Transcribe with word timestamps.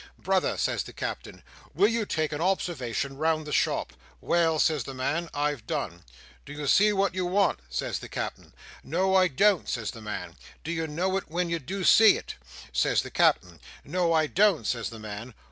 'Brother,' 0.17 0.57
says 0.57 0.81
the 0.81 0.93
Cap'en, 0.93 1.43
'will 1.75 1.87
you 1.89 2.07
take 2.07 2.33
a 2.33 2.41
observation 2.41 3.17
round 3.17 3.45
the 3.45 3.51
shop.' 3.51 3.93
'Well,' 4.19 4.57
says 4.57 4.83
the 4.85 4.95
man, 4.95 5.29
'I've 5.31 5.67
done.' 5.67 6.03
'Do 6.43 6.53
you 6.53 6.65
see 6.65 6.91
wot 6.91 7.13
you 7.13 7.23
want?' 7.27 7.59
says 7.69 7.99
the 7.99 8.09
Cap'en 8.09 8.51
'No, 8.83 9.13
I 9.13 9.27
don't,' 9.27 9.69
says 9.69 9.91
the 9.91 10.01
man. 10.01 10.37
'Do 10.63 10.71
you 10.71 10.87
know 10.87 11.17
it 11.17 11.29
wen 11.29 11.51
you 11.51 11.59
do 11.59 11.83
see 11.83 12.17
it?' 12.17 12.33
says 12.73 13.03
the 13.03 13.11
Cap'en. 13.11 13.59
'No, 13.85 14.11
I 14.11 14.25
don't,' 14.25 14.65
says 14.65 14.89
the 14.89 14.97
man. 14.97 15.35